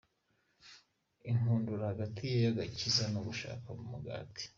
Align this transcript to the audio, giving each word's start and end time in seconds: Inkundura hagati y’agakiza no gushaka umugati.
Inkundura 1.29 1.83
hagati 1.91 2.23
y’agakiza 2.43 3.03
no 3.13 3.19
gushaka 3.27 3.65
umugati. 3.83 4.43